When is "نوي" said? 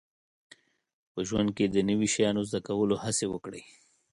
1.89-2.07